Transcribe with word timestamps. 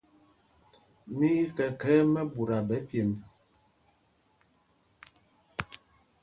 Mí 1.17 1.27
í 1.43 1.45
kɛ 1.55 1.65
khɛ̄ɛ̄ 1.81 2.03
mɛɓuta 2.13 2.57
ɓɛ̌ 2.67 2.79
pyemb. 2.87 3.13